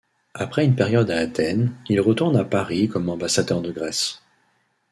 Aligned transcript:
Après 0.33 0.65
une 0.65 0.73
période 0.75 1.11
à 1.11 1.17
Athènes, 1.19 1.75
il 1.87 2.01
retourne 2.01 2.35
à 2.35 2.43
Paris 2.43 2.87
comme 2.89 3.07
Ambassadeur 3.09 3.61
de 3.61 3.71
Grèce. 3.71 4.23